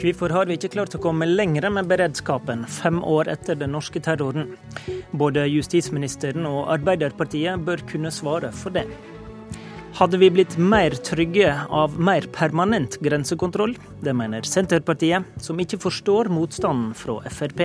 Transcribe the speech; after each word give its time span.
Hvorfor 0.00 0.32
har 0.32 0.48
vi 0.48 0.54
ikke 0.56 0.70
klart 0.72 0.94
å 0.96 0.98
komme 1.02 1.26
lenger 1.28 1.66
med 1.68 1.88
beredskapen 1.90 2.62
fem 2.72 3.02
år 3.04 3.28
etter 3.28 3.58
den 3.60 3.74
norske 3.74 4.00
terroren? 4.00 4.54
Både 5.12 5.42
justisministeren 5.44 6.46
og 6.48 6.70
Arbeiderpartiet 6.72 7.60
bør 7.66 7.82
kunne 7.90 8.08
svare 8.08 8.48
for 8.56 8.72
det. 8.72 8.86
Hadde 9.98 10.16
vi 10.22 10.30
blitt 10.32 10.54
mer 10.56 10.94
trygge 11.04 11.50
av 11.68 11.98
mer 12.00 12.24
permanent 12.32 12.96
grensekontroll? 13.04 13.74
Det 14.00 14.14
mener 14.16 14.48
Senterpartiet, 14.48 15.26
som 15.36 15.60
ikke 15.60 15.82
forstår 15.82 16.30
motstanden 16.32 16.94
fra 16.96 17.18
Frp. 17.28 17.60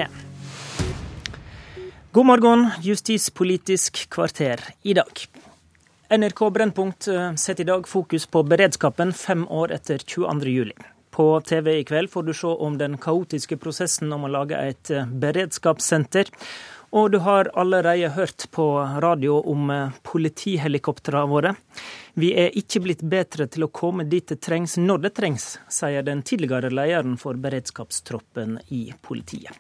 God 2.11 2.27
morgen, 2.27 2.65
Justispolitisk 2.83 4.09
kvarter 4.11 4.59
i 4.83 4.97
dag. 4.99 5.23
NRK 6.11 6.43
Brennpunkt 6.57 7.07
eh, 7.07 7.31
setter 7.39 7.63
i 7.63 7.69
dag 7.71 7.87
fokus 7.87 8.27
på 8.27 8.43
beredskapen 8.43 9.15
fem 9.15 9.47
år 9.47 9.71
etter 9.79 10.03
22. 10.03 10.51
juli. 10.51 10.94
På 11.15 11.41
TV 11.41 11.77
i 11.79 11.83
kveld 11.83 12.09
får 12.11 12.23
du 12.23 12.33
se 12.33 12.47
om 12.47 12.77
den 12.77 12.97
kaotiske 12.97 13.55
prosessen 13.57 14.11
om 14.11 14.25
å 14.27 14.29
lage 14.33 14.57
et 14.59 14.89
eh, 14.91 15.05
beredskapssenter. 15.07 16.27
Og 16.91 17.13
du 17.13 17.21
har 17.23 17.47
allerede 17.55 18.09
hørt 18.17 18.49
på 18.51 18.65
radio 18.99 19.37
om 19.47 19.69
eh, 19.71 19.93
politihelikoptrene 20.03 21.31
våre. 21.31 21.53
Vi 22.19 22.33
er 22.35 22.51
ikke 22.59 22.81
blitt 22.83 23.05
bedre 23.07 23.47
til 23.47 23.63
å 23.63 23.71
komme 23.71 24.03
dit 24.11 24.27
det 24.27 24.41
trengs 24.43 24.75
når 24.75 25.05
det 25.05 25.13
trengs, 25.21 25.45
sier 25.71 26.03
den 26.03 26.19
tidligere 26.27 26.73
lederen 26.73 27.15
for 27.21 27.39
beredskapstroppen 27.39 28.57
i 28.75 28.89
politiet. 28.99 29.55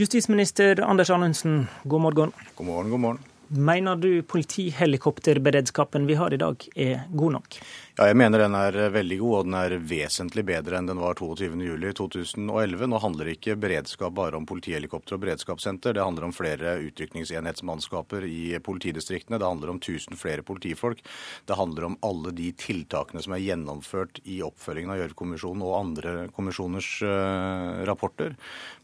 Justisminister 0.00 0.80
Anders 0.80 1.12
Anundsen, 1.12 1.66
god 1.84 2.06
morgen. 2.06 2.32
God 2.56 2.72
morgen, 2.72 2.90
god 2.96 3.04
morgen. 3.04 3.30
Mener 3.50 3.96
du 3.96 4.22
politihelikopterberedskapen 4.22 6.04
vi 6.06 6.14
har 6.14 6.32
i 6.32 6.38
dag 6.38 6.64
er 6.76 7.00
god 7.10 7.32
nok? 7.34 7.56
Ja, 8.00 8.06
jeg 8.08 8.16
mener 8.16 8.40
den 8.40 8.54
er 8.56 8.76
veldig 8.94 9.16
god, 9.20 9.34
og 9.36 9.48
den 9.50 9.54
er 9.58 9.74
vesentlig 9.84 10.40
bedre 10.48 10.78
enn 10.78 10.86
den 10.88 11.02
var 11.02 11.18
22.07.2011. 11.20 12.84
Nå 12.88 13.00
handler 13.02 13.28
ikke 13.28 13.58
beredskap 13.60 14.14
bare 14.16 14.38
om 14.38 14.46
politihelikopter 14.48 15.18
og 15.18 15.20
beredskapssenter. 15.26 15.92
Det 15.98 16.00
handler 16.00 16.24
om 16.24 16.32
flere 16.32 16.78
utrykningsenhetsmannskaper 16.86 18.24
i 18.24 18.56
politidistriktene. 18.64 19.36
Det 19.36 19.44
handler 19.44 19.74
om 19.74 19.82
1000 19.82 20.16
flere 20.16 20.40
politifolk. 20.48 21.04
Det 21.44 21.58
handler 21.60 21.90
om 21.90 21.98
alle 22.08 22.32
de 22.38 22.48
tiltakene 22.56 23.20
som 23.20 23.36
er 23.36 23.44
gjennomført 23.44 24.22
i 24.24 24.38
oppfølgingen 24.48 24.94
av 24.96 25.02
Gjørv-kommisjonen 25.02 25.66
og 25.68 25.76
andre 25.82 26.16
kommisjoners 26.32 26.90
uh, 27.04 27.84
rapporter. 27.84 28.32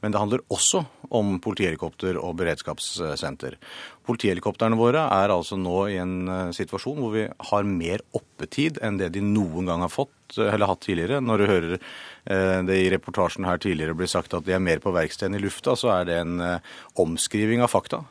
Men 0.04 0.12
det 0.12 0.20
handler 0.20 0.44
også 0.52 0.84
om 1.08 1.38
politihelikopter 1.40 2.20
og 2.20 2.36
beredskapssenter. 2.42 3.56
Politihelikoptrene 4.04 4.76
våre 4.76 5.08
er 5.08 5.32
altså 5.32 5.56
nå 5.56 5.80
i 5.88 5.96
en 6.04 6.14
uh, 6.28 6.54
situasjon 6.54 7.00
hvor 7.00 7.16
vi 7.16 7.26
har 7.48 7.72
mer 7.72 8.04
oppetid 8.12 8.76
enn 8.84 9.00
det 9.00 9.05
det 9.06 9.14
de 9.16 9.24
noen 9.24 9.70
gang 9.70 9.84
har 9.84 9.92
fått 9.92 10.38
eller 10.42 10.66
hatt 10.66 10.82
tidligere. 10.86 11.22
Når 11.22 11.38
du 11.38 11.46
hører 11.46 11.76
eh, 11.78 12.58
det 12.66 12.80
i 12.82 12.90
reportasjen 12.92 13.46
her 13.48 13.62
tidligere 13.62 13.96
blir 13.96 14.10
sagt 14.10 14.34
at 14.34 14.46
de 14.46 14.56
er 14.56 14.62
mer 14.62 14.82
på 14.82 14.94
verksted 14.94 15.30
enn 15.30 15.38
i 15.38 15.44
lufta, 15.44 15.76
så 15.78 15.94
er 16.00 16.10
det 16.10 16.20
en 16.24 16.42
eh, 16.42 16.76
omskriving 17.02 17.64
av 17.64 17.72
fakta. 17.72 18.02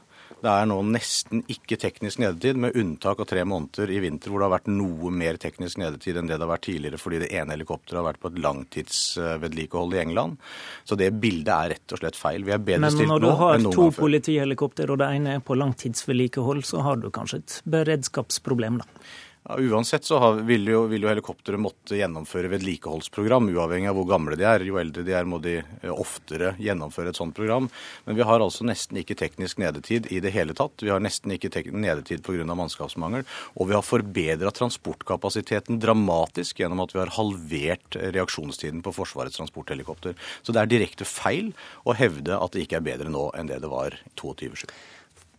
Det 0.46 0.52
er 0.52 0.68
nå 0.70 0.76
nesten 0.94 1.42
ikke 1.50 1.78
teknisk 1.82 2.20
nedetid, 2.22 2.60
med 2.60 2.76
unntak 2.78 3.22
av 3.24 3.28
tre 3.30 3.42
måneder 3.48 3.90
i 3.90 3.98
vinter 4.04 4.30
hvor 4.30 4.42
det 4.42 4.48
har 4.48 4.54
vært 4.58 4.70
noe 4.70 5.12
mer 5.14 5.40
teknisk 5.42 5.80
nedetid 5.82 6.20
enn 6.20 6.30
det 6.30 6.36
det 6.36 6.46
har 6.46 6.52
vært 6.52 6.68
tidligere 6.68 7.00
fordi 7.02 7.22
det 7.24 7.30
ene 7.34 7.56
helikopteret 7.56 7.98
har 8.02 8.08
vært 8.10 8.22
på 8.22 8.30
et 8.30 8.42
langtidsvedlikehold 8.44 9.96
i 9.96 10.02
England. 10.04 10.38
Så 10.86 11.00
det 11.00 11.12
bildet 11.18 11.54
er 11.56 11.74
rett 11.76 11.96
og 11.96 12.02
slett 12.02 12.20
feil. 12.20 12.46
Vi 12.46 12.54
er 12.54 12.62
bedre 12.62 12.92
stilt 12.94 13.10
nå 13.10 13.18
enn 13.18 13.26
noen 13.26 13.32
gang 13.32 13.40
før. 13.40 13.54
Men 13.56 13.66
når 13.66 13.78
du 13.78 13.82
har 13.82 13.90
to 13.96 14.02
politihelikopter 14.04 14.94
og 14.94 15.02
det 15.02 15.12
ene 15.18 15.38
er 15.40 15.46
på 15.46 15.58
langtidsvedlikehold, 15.58 16.66
så 16.68 16.84
har 16.86 17.02
du 17.02 17.10
kanskje 17.16 17.42
et 17.42 17.60
beredskapsproblem, 17.78 18.84
da? 18.84 19.08
Ja, 19.48 19.60
uansett 19.60 20.06
så 20.06 20.18
har, 20.18 20.34
vil, 20.34 20.68
jo, 20.68 20.88
vil 20.90 21.04
jo 21.06 21.10
helikopteret 21.12 21.62
måtte 21.62 22.00
gjennomføre 22.00 22.50
vedlikeholdsprogram, 22.50 23.52
uavhengig 23.54 23.92
av 23.92 24.00
hvor 24.00 24.08
gamle 24.10 24.38
de 24.40 24.48
er. 24.50 24.64
Jo 24.66 24.80
eldre 24.82 25.04
de 25.06 25.14
er, 25.14 25.28
må 25.30 25.38
de 25.44 25.60
eh, 25.60 25.92
oftere 25.92 26.56
gjennomføre 26.58 27.14
et 27.14 27.20
sånt 27.20 27.36
program. 27.38 27.68
Men 28.08 28.18
vi 28.18 28.26
har 28.26 28.42
altså 28.42 28.66
nesten 28.66 28.98
ikke 28.98 29.18
teknisk 29.20 29.62
nedetid 29.62 30.10
i 30.10 30.18
det 30.24 30.34
hele 30.34 30.58
tatt. 30.58 30.82
Vi 30.82 30.90
har 30.90 31.04
nesten 31.04 31.36
ikke 31.36 31.62
nedetid 31.70 32.26
pga. 32.26 32.42
mannskapsmangel. 32.58 33.28
Og 33.54 33.70
vi 33.70 33.78
har 33.78 33.86
forbedra 33.86 34.50
transportkapasiteten 34.50 35.78
dramatisk 35.78 36.64
gjennom 36.64 36.82
at 36.82 36.98
vi 36.98 37.04
har 37.04 37.14
halvert 37.14 38.02
reaksjonstiden 38.02 38.82
på 38.82 38.98
Forsvarets 38.98 39.38
transporthelikopter. 39.38 40.18
Så 40.42 40.58
det 40.58 40.64
er 40.64 40.74
direkte 40.74 41.06
feil 41.06 41.54
å 41.86 41.94
hevde 41.94 42.42
at 42.42 42.58
det 42.58 42.66
ikke 42.66 42.82
er 42.82 42.90
bedre 42.90 43.14
nå 43.14 43.30
enn 43.38 43.54
det 43.54 43.62
det 43.62 43.70
var 43.70 43.94
22.7. 44.18 44.66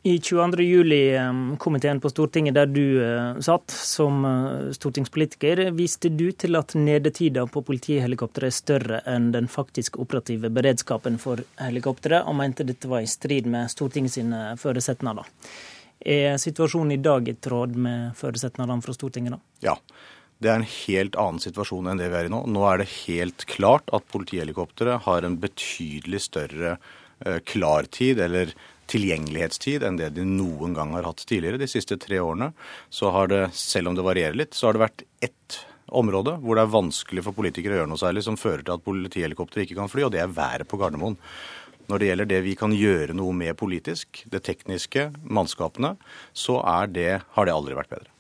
I 0.06 0.19
22. 0.19 0.62
juli-komiteen 0.62 2.00
på 2.00 2.11
Stortinget, 2.11 2.55
der 2.55 2.69
du 2.71 3.00
uh, 3.03 3.41
satt 3.43 3.72
som 3.75 4.21
uh, 4.22 4.69
stortingspolitiker, 4.71 5.65
viste 5.75 6.12
du 6.15 6.28
til 6.31 6.55
at 6.55 6.77
nedetida 6.78 7.43
på 7.50 7.65
politihelikoptre 7.67 8.47
er 8.47 8.55
større 8.55 9.00
enn 9.11 9.33
den 9.34 9.49
faktisk 9.50 9.99
operative 9.99 10.47
beredskapen 10.55 11.19
for 11.19 11.43
helikoptre, 11.59 12.21
og 12.22 12.37
mente 12.39 12.67
dette 12.69 12.87
var 12.93 13.03
i 13.03 13.09
strid 13.11 13.49
med 13.50 13.72
Stortingets 13.72 14.15
sine 14.21 14.44
føresetnader. 14.62 15.27
Er 16.06 16.38
situasjonen 16.38 16.94
i 16.94 17.00
dag 17.03 17.27
i 17.27 17.34
tråd 17.49 17.75
med 17.75 18.15
føresetnadene 18.21 18.87
fra 18.87 18.94
Stortinget, 18.94 19.34
da? 19.34 19.43
Ja. 19.73 19.75
Det 20.38 20.53
er 20.53 20.61
en 20.61 20.69
helt 20.69 21.19
annen 21.19 21.43
situasjon 21.43 21.91
enn 21.91 21.99
det 21.99 22.12
vi 22.12 22.21
er 22.21 22.28
i 22.28 22.31
nå. 22.31 22.44
Nå 22.47 22.62
er 22.69 22.84
det 22.84 22.91
helt 23.09 23.43
klart 23.50 23.91
at 23.97 24.06
politihelikoptre 24.15 25.00
har 25.09 25.27
en 25.27 25.41
betydelig 25.43 26.23
større 26.28 26.77
klartid, 27.49 28.21
eller 28.21 28.53
tilgjengelighetstid 28.91 29.85
enn 29.87 29.99
det 30.01 30.13
de 30.17 30.25
noen 30.29 30.75
gang 30.77 30.95
har 30.97 31.07
hatt 31.09 31.25
tidligere. 31.27 31.61
De 31.61 31.69
siste 31.71 31.99
tre 32.01 32.21
årene 32.23 32.53
så 32.93 33.13
har 33.15 33.31
det, 33.33 33.43
selv 33.57 33.91
om 33.91 33.99
det 33.99 34.07
varierer 34.07 34.39
litt, 34.39 34.57
så 34.57 34.69
har 34.69 34.77
det 34.77 34.85
vært 34.87 35.07
ett 35.25 35.61
område 35.87 36.37
hvor 36.43 36.59
det 36.59 36.65
er 36.67 36.75
vanskelig 36.75 37.23
for 37.27 37.37
politikere 37.37 37.77
å 37.77 37.83
gjøre 37.83 37.93
noe 37.93 38.03
særlig, 38.03 38.25
som 38.27 38.41
fører 38.41 38.65
til 38.67 38.75
at 38.77 38.87
politihelikopter 38.87 39.63
ikke 39.63 39.79
kan 39.79 39.93
fly, 39.93 40.07
og 40.07 40.15
det 40.15 40.25
er 40.25 40.35
været 40.35 40.69
på 40.71 40.81
Gardermoen. 40.81 41.19
Når 41.87 42.03
det 42.03 42.09
gjelder 42.09 42.31
det 42.31 42.43
vi 42.43 42.57
kan 42.59 42.75
gjøre 42.75 43.15
noe 43.15 43.35
med 43.37 43.55
politisk, 43.59 44.25
det 44.33 44.43
tekniske, 44.49 45.13
mannskapene, 45.23 45.95
så 46.35 46.59
det, 46.91 47.23
har 47.37 47.47
det 47.47 47.55
aldri 47.55 47.79
vært 47.79 47.95
bedre. 47.95 48.16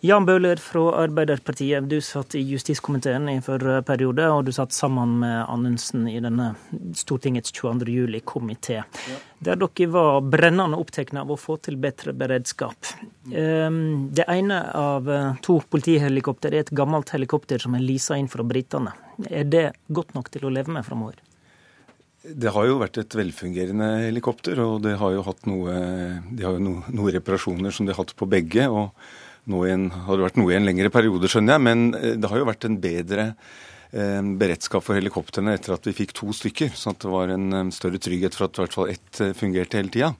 Jan 0.00 0.24
Bøhler 0.24 0.56
fra 0.56 0.80
Arbeiderpartiet, 1.02 1.84
du 1.84 1.98
satt 2.00 2.32
i 2.38 2.40
justiskomiteen 2.48 3.26
i 3.28 3.40
forrige 3.44 3.82
periode, 3.84 4.24
og 4.32 4.46
du 4.46 4.52
satt 4.56 4.72
sammen 4.72 5.18
med 5.20 5.42
Anundsen 5.44 6.06
i 6.08 6.16
denne 6.24 6.54
Stortingets 6.96 7.52
22. 7.52 7.84
juli-komité, 7.92 8.78
ja. 8.80 9.18
der 9.44 9.60
dere 9.60 9.90
var 9.92 10.24
brennende 10.24 10.80
opptatt 10.80 11.12
av 11.20 11.28
å 11.28 11.36
få 11.36 11.58
til 11.60 11.76
bedre 11.76 12.16
beredskap. 12.16 12.94
Ehm, 13.28 14.08
det 14.16 14.24
ene 14.24 14.62
av 14.72 15.12
eh, 15.12 15.30
to 15.44 15.60
politihelikopter 15.68 16.56
er 16.56 16.64
et 16.64 16.72
gammelt 16.72 17.12
helikopter 17.12 17.60
som 17.60 17.76
er 17.76 17.84
leasa 17.84 18.16
inn 18.16 18.32
fra 18.32 18.40
britene. 18.40 18.96
Er 19.28 19.44
det 19.52 19.66
godt 19.92 20.16
nok 20.16 20.32
til 20.32 20.48
å 20.48 20.56
leve 20.56 20.72
med 20.72 20.88
framover? 20.88 21.20
Det 22.24 22.56
har 22.56 22.72
jo 22.72 22.80
vært 22.80 23.02
et 23.04 23.20
velfungerende 23.20 23.98
helikopter, 24.06 24.64
og 24.64 24.80
det 24.84 24.96
har 25.00 25.12
jo 25.12 25.28
hatt 25.28 25.44
noe, 25.48 25.80
de 26.32 26.46
har 26.46 26.56
jo 26.56 26.70
no, 26.70 26.78
noen 26.88 27.18
reparasjoner 27.20 27.74
som 27.74 27.84
de 27.84 27.92
har 27.92 28.00
hatt 28.00 28.16
på 28.16 28.28
begge. 28.28 28.64
og 28.68 28.96
nå 29.50 29.64
en, 29.68 29.88
har 30.06 30.18
det 30.18 30.28
vært 30.28 30.38
noe 30.40 30.54
i 30.54 30.58
en 30.58 30.68
lengre 30.68 30.92
periode, 30.92 31.30
skjønner 31.30 31.56
jeg. 31.56 31.66
Men 31.66 31.90
eh, 31.98 32.14
det 32.20 32.30
har 32.30 32.40
jo 32.40 32.48
vært 32.48 32.68
en 32.68 32.78
bedre 32.82 33.26
eh, 33.30 34.22
beredskap 34.40 34.86
for 34.86 34.98
helikoptrene 34.98 35.56
etter 35.58 35.76
at 35.76 35.90
vi 35.90 35.96
fikk 36.02 36.16
to 36.16 36.32
stykker. 36.36 36.72
at 36.72 37.02
det 37.02 37.12
var 37.12 37.34
en 37.34 37.52
eh, 37.52 37.74
større 37.74 38.00
trygghet 38.02 38.38
for 38.38 38.48
at 38.48 38.56
i 38.58 38.64
hvert 38.64 38.80
fall 38.80 38.96
ett 38.96 39.22
fungerte 39.38 39.80
hele 39.80 39.94
tida. 39.94 40.14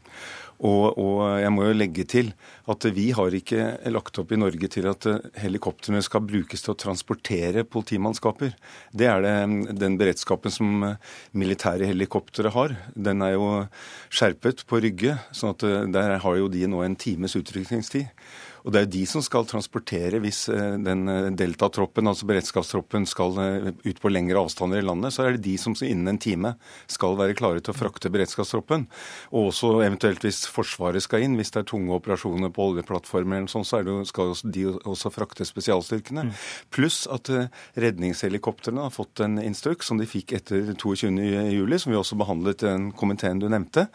Og, 0.61 0.99
og, 1.01 1.21
jeg 1.41 1.51
må 1.57 1.63
jo 1.65 1.73
legge 1.73 2.05
til 2.05 2.27
at 2.69 2.85
vi 2.93 3.07
har 3.17 3.33
ikke 3.33 3.63
lagt 3.95 4.19
opp 4.21 4.35
i 4.35 4.37
Norge 4.37 4.69
til 4.69 4.91
at 4.91 5.07
helikoptrene 5.41 6.03
skal 6.05 6.21
brukes 6.21 6.61
til 6.61 6.75
å 6.75 6.77
transportere 6.77 7.65
politimannskaper. 7.65 8.53
Det 8.93 9.09
er 9.09 9.25
det, 9.25 9.33
den 9.81 9.97
beredskapen 9.97 10.53
som 10.53 10.85
militære 11.33 11.89
helikoptre 11.89 12.53
har. 12.53 12.77
Den 12.93 13.25
er 13.25 13.39
jo 13.39 13.49
skjerpet 14.13 14.67
på 14.69 14.83
Rygge, 14.85 15.17
sånn 15.33 15.57
at 15.57 15.65
der 15.97 16.19
har 16.21 16.37
jo 16.37 16.53
de 16.53 16.69
nå 16.69 16.85
en 16.85 16.99
times 17.09 17.39
utrykningstid. 17.41 18.13
Og 18.65 18.73
det 18.73 18.81
er 18.81 18.87
jo 18.87 18.93
de 18.93 19.05
som 19.09 19.25
skal 19.25 19.47
transportere 19.49 20.21
hvis 20.23 20.43
eh, 20.53 20.77
den 20.85 21.09
eh, 21.11 21.29
deltatroppen, 21.37 22.09
altså 22.11 22.29
beredskapstroppen, 22.29 23.07
skal 23.09 23.39
eh, 23.41 23.69
ut 23.87 24.01
på 24.03 24.13
lengre 24.13 24.43
avstander 24.43 24.81
i 24.81 24.87
landet. 24.87 25.15
Så 25.15 25.25
er 25.25 25.37
det 25.37 25.45
de 25.47 25.57
som 25.61 25.77
innen 25.87 26.13
en 26.13 26.21
time 26.21 26.55
skal 26.91 27.17
være 27.19 27.37
klare 27.39 27.63
til 27.65 27.73
å 27.75 27.79
frakte 27.79 28.13
beredskapstroppen. 28.13 28.87
Og 29.33 29.51
også 29.53 29.73
eventuelt 29.87 30.25
hvis 30.27 30.43
Forsvaret 30.51 31.05
skal 31.05 31.25
inn, 31.25 31.39
hvis 31.41 31.53
det 31.55 31.63
er 31.63 31.71
tunge 31.71 31.95
operasjoner 31.97 32.53
på 32.55 32.71
oljeplattformer 32.73 33.41
eller 33.41 33.53
sånn, 33.53 33.67
så 33.67 33.83
det, 33.87 33.97
skal 34.11 34.35
de 34.45 34.67
også 34.79 35.13
frakte 35.15 35.47
spesialstyrkene. 35.49 36.27
Mm. 36.29 36.35
Pluss 36.75 37.03
at 37.11 37.31
redningshelikoptrene 37.81 38.85
har 38.87 38.95
fått 38.95 39.23
en 39.25 39.39
instruks 39.43 39.89
som 39.91 40.01
de 40.01 40.09
fikk 40.09 40.35
etter 40.37 40.73
22.07, 40.75 41.79
som 41.81 41.95
vi 41.95 41.99
også 41.99 42.19
behandlet 42.21 42.65
i 42.65 42.69
den 42.69 42.91
komiteen 42.97 43.41
du 43.41 43.49
nevnte, 43.51 43.87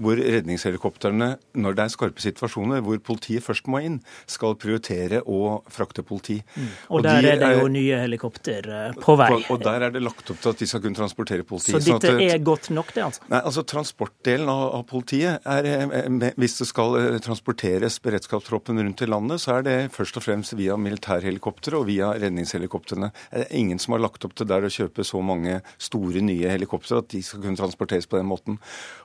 hvor 0.00 0.18
redningshelikoptrene, 0.18 1.34
når 1.58 1.78
det 1.78 1.84
er 1.84 1.94
skarpe 1.94 2.22
situasjoner 2.22 2.82
hvor 2.84 3.00
politiet 3.04 3.44
først 3.44 3.68
må 3.70 3.82
inn, 3.84 4.00
skal 4.26 4.56
prioritere 4.60 5.22
å 5.26 5.58
frakte 5.72 6.04
politi. 6.06 6.38
Mm. 6.54 6.68
Og, 6.68 6.98
og, 6.98 7.02
der 7.06 7.22
de 7.22 7.32
er 7.32 7.42
det 7.42 7.52
jo 7.58 7.68
nye 7.72 8.00
helikopter 8.04 8.68
på 9.02 9.16
vei. 9.20 9.30
Og, 9.36 9.46
og, 9.54 9.62
der 9.64 9.88
er 9.88 9.94
det 9.94 10.02
lagt 10.04 10.32
opp 10.32 10.40
til 10.42 10.52
at 10.52 10.62
de 10.62 10.68
skal 10.70 10.84
kunne 10.84 10.98
transportere 10.98 11.46
politi. 11.48 11.74
Så 11.74 11.82
dette 11.82 12.12
sånn 12.12 12.22
er 12.24 12.42
godt 12.44 12.70
nok, 12.74 12.92
det 12.96 13.04
altså? 13.06 13.26
Nei, 13.32 13.42
altså 13.42 13.64
Transportdelen 13.68 14.48
av, 14.48 14.64
av 14.78 14.84
politiet 14.88 15.44
er 15.48 16.32
Hvis 16.40 16.56
det 16.60 16.68
skal 16.70 16.96
transporteres 17.24 17.98
beredskapstroppen 18.02 18.80
rundt 18.80 19.02
i 19.04 19.08
landet, 19.08 19.42
så 19.42 19.58
er 19.58 19.66
det 19.66 19.76
først 19.94 20.18
og 20.20 20.24
fremst 20.24 20.56
via 20.58 20.76
militærhelikoptre 20.80 21.78
og 21.78 21.88
via 21.90 22.12
redningshelikoptrene. 22.18 23.10
Det 23.32 23.44
er 23.46 23.56
ingen 23.58 23.80
som 23.82 23.96
har 23.96 24.04
lagt 24.06 24.24
opp 24.26 24.36
til 24.38 24.48
der 24.48 24.66
å 24.66 24.72
kjøpe 24.72 25.06
så 25.06 25.20
mange 25.24 25.60
store, 25.76 26.22
nye 26.24 26.50
helikoptre 26.50 27.02
at 27.02 27.10
de 27.12 27.20
skal 27.24 27.42
kunne 27.44 27.58
transporteres 27.58 28.08
på 28.08 28.18
den 28.18 28.28
måten. 28.30 28.58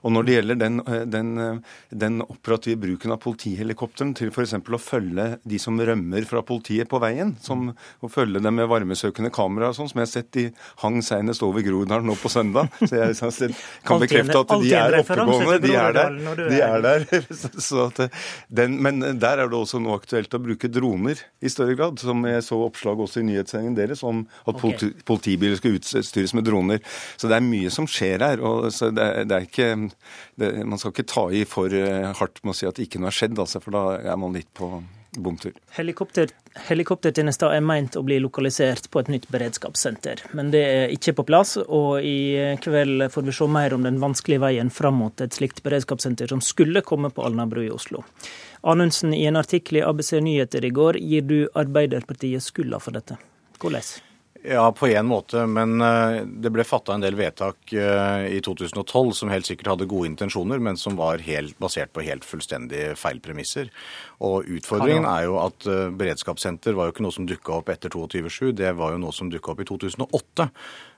Og 0.04 0.14
når 0.16 0.28
det 0.28 0.38
gjelder 0.38 0.60
den, 0.62 0.80
den, 1.12 1.34
den 1.90 2.22
operative 2.26 2.82
bruken 2.84 3.16
av 3.16 3.22
politihelikoptrene 3.24 4.18
til 4.18 4.32
f.eks. 4.34 4.56
å 4.60 4.82
følge 4.94 5.28
de 5.50 5.60
som 5.62 5.80
rømmer 5.80 6.28
fra 6.30 6.44
politiet 6.46 6.90
på 6.92 7.00
veien, 7.04 7.34
som, 7.44 7.72
å 7.74 8.10
følge 8.12 8.42
dem 8.44 8.58
med 8.60 8.70
varmesøkende 8.72 9.32
kamera 9.34 9.72
og 9.72 9.78
sånn, 9.78 9.90
som 9.92 10.02
jeg 10.02 10.08
har 10.08 10.14
sett 10.14 10.32
de 10.38 10.46
hang 10.84 11.02
senest 11.06 11.44
over 11.46 11.66
Groruddalen 11.66 12.08
nå 12.10 12.16
på 12.20 12.32
søndag. 12.32 12.70
Så 12.90 13.30
jeg 13.30 13.56
kan 13.86 14.02
bekrefte 14.02 14.40
at 14.44 14.54
de 14.62 14.74
er 14.78 14.98
oppegående. 15.00 15.60
De 15.64 15.76
er 15.80 15.98
der. 15.98 16.18
De 16.40 16.62
er 16.64 16.84
der. 16.84 17.08
Så 17.68 17.88
at 17.88 18.04
den, 18.54 18.80
men 18.84 19.02
der 19.22 19.44
er 19.44 19.50
det 19.50 19.58
også 19.58 19.82
nå 19.82 19.94
aktuelt 19.98 20.34
å 20.34 20.42
bruke 20.44 20.70
droner 20.72 21.22
i 21.44 21.52
større 21.52 21.78
grad, 21.80 22.02
som 22.02 22.24
jeg 22.28 22.44
så 22.46 22.60
oppslag 22.66 23.02
også 23.04 23.22
i 23.22 23.28
nyhetssendingen 23.28 23.78
deres 23.78 24.04
om 24.08 24.24
at 24.50 24.60
politi, 24.60 24.92
politibiler 25.08 25.60
skal 25.60 25.78
utstyres 25.80 26.36
med 26.38 26.48
droner. 26.48 26.84
Så 27.18 27.30
det 27.32 27.40
er 27.40 27.46
mye 27.46 27.72
som 27.74 27.88
skjer 27.90 28.24
her. 28.26 28.44
og 28.44 28.70
det, 28.70 29.10
det 29.30 29.38
er 29.38 29.48
ikke, 29.48 29.70
det, 30.40 30.52
Man 30.66 30.82
skal 30.82 30.94
ikke 30.94 31.10
ta 31.10 31.28
i 31.34 31.44
for 31.50 31.74
eh, 31.74 32.12
hardt 32.20 32.44
med 32.44 32.54
å 32.54 32.58
si 32.58 32.70
at 32.70 32.82
ikke 32.82 33.02
noe 33.02 33.12
har 33.12 33.18
skjedd, 33.18 33.40
altså, 33.40 33.62
for 33.64 33.76
da 33.76 33.86
er 34.14 34.20
man 34.20 34.36
litt 34.36 34.52
på 34.58 34.70
bomtur. 35.18 35.54
Helikopter, 35.78 36.30
helikoptertjenester 36.68 37.54
er 37.56 37.66
meint 37.66 37.98
å 37.98 38.04
bli 38.06 38.20
lokalisert 38.24 38.90
på 38.92 39.02
et 39.02 39.12
nytt 39.14 39.28
beredskapssenter, 39.34 40.24
men 40.38 40.52
det 40.54 40.64
er 40.68 40.94
ikke 40.96 41.16
på 41.20 41.28
plass. 41.30 41.56
Og 41.64 42.06
i 42.06 42.56
kveld 42.64 43.08
får 43.14 43.28
vi 43.28 43.36
se 43.36 43.50
mer 43.50 43.76
om 43.76 43.86
den 43.88 44.00
vanskelige 44.04 44.44
veien 44.46 44.72
fram 44.74 45.02
mot 45.02 45.26
et 45.26 45.36
slikt 45.36 45.64
beredskapssenter 45.66 46.32
som 46.32 46.42
skulle 46.44 46.86
komme 46.86 47.12
på 47.14 47.26
Alnabru 47.26 47.64
i 47.66 47.74
Oslo. 47.74 48.06
Anundsen, 48.64 49.14
i 49.14 49.26
en 49.28 49.40
artikkel 49.40 49.82
i 49.82 49.86
ABC 49.86 50.16
Nyheter 50.24 50.66
i 50.66 50.72
går 50.72 51.02
gir 51.04 51.28
du 51.28 51.38
Arbeiderpartiet 51.54 52.46
skylda 52.46 52.80
for 52.80 52.96
dette. 52.96 53.20
Hvordan? 53.60 54.13
Ja, 54.44 54.72
på 54.72 54.88
en 54.88 55.06
måte, 55.08 55.46
men 55.48 55.82
eh, 55.82 56.22
det 56.28 56.52
ble 56.52 56.66
fatta 56.68 56.98
en 56.98 57.04
del 57.04 57.16
vedtak 57.16 57.72
eh, 57.72 58.26
i 58.28 58.42
2012 58.44 59.14
som 59.16 59.32
helt 59.32 59.48
sikkert 59.48 59.70
hadde 59.72 59.88
gode 59.88 60.10
intensjoner, 60.12 60.60
men 60.60 60.76
som 60.80 60.98
var 61.00 61.24
helt 61.24 61.56
basert 61.64 61.94
på 61.96 62.04
helt 62.04 62.28
fullstendig 62.28 62.90
feil 63.00 63.22
premisser. 63.24 63.72
Og 64.20 64.44
utfordringen 64.58 65.08
er 65.08 65.30
jo 65.30 65.38
at 65.40 65.68
eh, 65.72 65.88
beredskapssenter 65.96 66.76
var 66.76 66.90
jo 66.90 66.96
ikke 66.96 67.08
noe 67.08 67.16
som 67.16 67.30
dukka 67.30 67.62
opp 67.62 67.72
etter 67.72 67.96
22.7, 67.96 68.52
det 68.60 68.74
var 68.76 68.92
jo 68.92 69.04
noe 69.06 69.16
som 69.16 69.32
dukka 69.32 69.56
opp 69.56 69.64
i 69.64 69.70
2008. 69.72 70.50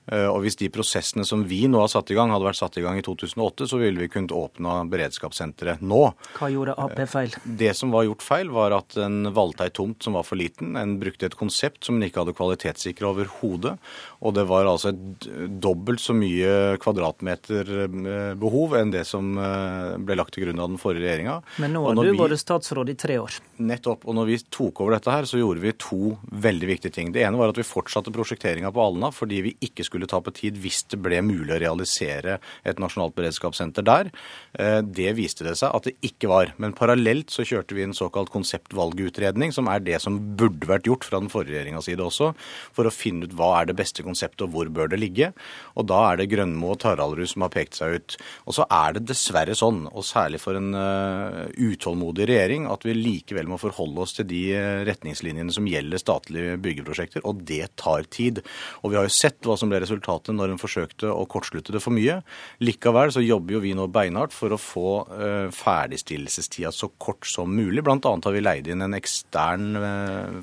Eh, 0.06 0.26
og 0.30 0.44
hvis 0.44 0.58
de 0.60 0.68
prosessene 0.70 1.26
som 1.26 1.42
vi 1.48 1.64
nå 1.70 1.80
har 1.82 1.90
satt 1.90 2.12
i 2.14 2.16
gang, 2.18 2.30
hadde 2.30 2.46
vært 2.46 2.60
satt 2.60 2.78
i 2.78 2.84
gang 2.84 2.98
i 3.00 3.04
2008, 3.04 3.66
så 3.70 3.80
ville 3.80 4.04
vi 4.04 4.10
kunnet 4.12 4.34
åpna 4.34 4.78
beredskapssenteret 4.90 5.82
nå. 5.82 6.02
Hva 6.36 6.50
gjorde 6.52 6.76
Ap 6.78 6.94
feil? 7.10 7.34
Det 7.42 7.72
som 7.78 7.94
var 7.94 8.06
gjort 8.06 8.22
feil, 8.22 8.52
var 8.54 8.76
at 8.76 8.98
en 9.02 9.32
valgte 9.34 9.66
ei 9.66 9.74
tomt 9.74 10.06
som 10.06 10.18
var 10.18 10.26
for 10.26 10.38
liten. 10.38 10.76
En 10.78 10.96
brukte 11.02 11.26
et 11.26 11.38
konsept 11.38 11.86
som 11.86 11.98
en 11.98 12.06
ikke 12.06 12.22
hadde 12.22 12.36
kvalitetssikra 12.38 13.10
overhodet. 13.10 13.35
Og 13.44 14.34
det 14.36 14.46
var 14.48 14.68
altså 14.68 14.92
et 14.94 15.26
dobbelt 15.62 16.02
så 16.02 16.16
mye 16.16 16.76
kvadratmeter 16.82 17.72
eh, 17.86 18.32
behov 18.38 18.76
enn 18.78 18.94
det 18.94 19.04
som 19.08 19.34
ble 19.36 20.16
lagt 20.18 20.34
til 20.36 20.46
grunn 20.46 20.62
av 20.62 20.70
den 20.72 20.80
forrige 20.80 21.04
regjeringa. 21.04 21.38
Men 21.62 21.76
nå 21.76 21.84
har 21.86 21.98
du 21.98 22.10
vi... 22.10 22.18
vært 22.18 22.40
statsråd 22.40 22.92
i 22.92 22.96
tre 22.98 23.18
år. 23.22 23.38
Nettopp. 23.66 24.06
Og 24.08 24.16
når 24.16 24.30
vi 24.30 24.38
tok 24.52 24.82
over 24.84 24.96
dette 24.96 25.12
her, 25.12 25.28
så 25.28 25.40
gjorde 25.40 25.62
vi 25.62 25.74
to 25.80 26.16
veldig 26.46 26.70
viktige 26.70 26.94
ting. 26.96 27.12
Det 27.14 27.24
ene 27.24 27.38
var 27.40 27.52
at 27.52 27.60
vi 27.60 27.66
fortsatte 27.66 28.12
prosjekteringa 28.14 28.72
på 28.74 28.82
Alna 28.82 29.12
fordi 29.14 29.42
vi 29.44 29.54
ikke 29.64 29.84
skulle 29.86 30.08
tape 30.10 30.32
tid 30.36 30.58
hvis 30.60 30.82
det 30.92 31.00
ble 31.02 31.20
mulig 31.24 31.54
å 31.56 31.60
realisere 31.62 32.38
et 32.66 32.80
nasjonalt 32.82 33.16
beredskapssenter 33.16 33.86
der. 33.86 34.10
Eh, 34.58 34.80
det 34.84 35.14
viste 35.18 35.46
det 35.46 35.56
seg 35.60 35.74
at 35.76 35.88
det 35.88 35.96
ikke 36.06 36.30
var. 36.32 36.52
Men 36.62 36.76
parallelt 36.76 37.32
så 37.34 37.46
kjørte 37.46 37.76
vi 37.76 37.86
en 37.86 37.96
såkalt 37.96 38.32
konseptvalgutredning, 38.34 39.54
som 39.54 39.70
er 39.72 39.84
det 39.84 40.00
som 40.04 40.18
burde 40.38 40.68
vært 40.68 40.88
gjort 40.88 41.06
fra 41.06 41.20
den 41.22 41.32
forrige 41.32 41.56
regjeringas 41.56 41.88
side 41.88 42.04
også, 42.04 42.32
for 42.76 42.88
å 42.88 42.94
finne 42.94 43.25
ut 43.26 43.36
hva 43.36 43.50
er 43.60 43.68
det 43.68 43.76
beste 43.78 44.04
konseptet 44.06 44.46
og 44.46 44.52
hvor 44.54 44.70
bør 44.72 44.90
det 44.92 45.00
ligge. 45.02 45.32
Og 45.76 45.86
da 45.90 46.02
er 46.10 46.20
det 46.20 46.30
Grønmo 46.32 46.72
og 46.74 46.80
Taraldrud 46.82 47.28
som 47.30 47.44
har 47.46 47.52
pekt 47.54 47.78
seg 47.78 47.96
ut. 47.98 48.16
Og 48.46 48.56
så 48.58 48.66
er 48.72 48.96
det 48.96 49.06
dessverre 49.10 49.56
sånn, 49.58 49.84
og 49.90 50.06
særlig 50.06 50.40
for 50.42 50.58
en 50.58 50.72
uh, 50.76 51.46
utålmodig 51.56 52.28
regjering, 52.30 52.68
at 52.70 52.86
vi 52.86 52.96
likevel 52.96 53.50
må 53.50 53.60
forholde 53.60 54.02
oss 54.02 54.16
til 54.16 54.28
de 54.30 54.42
eh, 54.56 54.82
retningslinjene 54.86 55.52
som 55.54 55.66
gjelder 55.68 56.00
statlige 56.00 56.56
byggeprosjekter, 56.62 57.24
og 57.28 57.42
det 57.48 57.64
tar 57.80 58.06
tid. 58.12 58.42
Og 58.82 58.92
vi 58.92 59.00
har 59.00 59.06
jo 59.08 59.14
sett 59.14 59.40
hva 59.46 59.56
som 59.58 59.70
ble 59.72 59.80
resultatet 59.82 60.36
når 60.36 60.54
en 60.54 60.60
forsøkte 60.60 61.10
å 61.10 61.26
kortslutte 61.30 61.74
det 61.74 61.82
for 61.84 61.94
mye. 61.96 62.20
Likevel 62.64 63.12
så 63.14 63.24
jobber 63.24 63.56
jo 63.56 63.62
vi 63.64 63.74
nå 63.76 63.88
beinhardt 63.92 64.34
for 64.36 64.54
å 64.54 64.60
få 64.60 64.90
uh, 65.10 65.48
ferdigstillelsestida 65.54 66.72
så 66.74 66.90
kort 67.02 67.26
som 67.28 67.52
mulig. 67.56 67.84
Blant 67.86 68.06
annet 68.08 68.28
har 68.28 68.36
vi 68.36 68.44
leid 68.44 68.70
inn 68.70 68.84
en 68.84 68.96
ekstern 68.96 69.78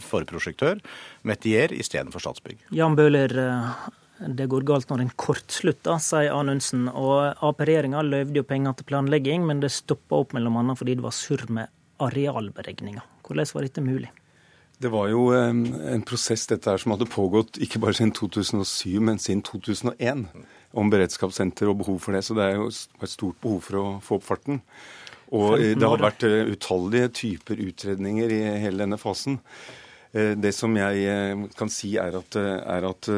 forprosjektør, 0.04 0.80
Metier, 1.24 1.72
istedenfor 1.76 2.24
Statsbygg. 2.24 2.66
Jan 2.76 2.98
Bøhler, 3.00 3.34
det 4.24 4.48
går 4.52 4.66
galt 4.68 4.90
når 4.92 5.06
en 5.06 5.14
kortslutter, 5.20 6.02
sier 6.04 6.36
Anundsen. 6.36 6.90
Og 6.92 7.44
Ap-regjeringa 7.44 8.04
løyvde 8.06 8.42
jo 8.42 8.48
penger 8.48 8.76
til 8.80 8.90
planlegging, 8.92 9.46
men 9.48 9.64
det 9.64 9.72
stoppa 9.76 10.20
opp 10.24 10.36
bl.a. 10.36 10.76
fordi 10.80 10.98
det 11.00 11.06
var 11.06 11.16
surr 11.16 11.48
med 11.52 11.72
arealberegninga. 12.04 13.06
Hvordan 13.24 13.56
var 13.56 13.68
dette 13.68 13.84
mulig? 13.84 14.12
Det 14.84 14.90
var 14.92 15.08
jo 15.08 15.30
en 15.32 16.02
prosess 16.04 16.44
dette 16.50 16.68
her 16.68 16.82
som 16.82 16.92
hadde 16.92 17.08
pågått 17.08 17.60
ikke 17.64 17.80
bare 17.80 17.96
siden 17.96 18.12
2007, 18.18 19.00
men 19.06 19.22
siden 19.22 19.44
2001 19.46 20.26
om 20.76 20.90
beredskapssenter 20.92 21.70
og 21.72 21.80
behov 21.84 22.02
for 22.04 22.18
det. 22.18 22.24
Så 22.26 22.36
det 22.36 22.50
er 22.50 22.58
jo 22.58 22.68
et 22.68 23.12
stort 23.12 23.40
behov 23.44 23.62
for 23.64 23.80
å 23.80 23.86
få 24.04 24.20
opp 24.20 24.28
farten. 24.28 24.60
Og 25.34 25.56
det 25.62 25.88
har 25.88 26.02
vært 26.04 26.26
eh, 26.28 26.52
utallige 26.52 27.14
typer 27.22 27.62
utredninger 27.64 28.34
i 28.36 28.42
hele 28.66 28.84
denne 28.84 29.00
fasen. 29.02 29.40
Eh, 30.14 30.34
det 30.38 30.54
som 30.56 30.76
jeg 30.78 31.08
eh, 31.10 31.48
kan 31.58 31.72
si, 31.74 31.96
er 32.02 32.20
at, 32.22 32.38
er 32.38 32.90
at 32.90 33.12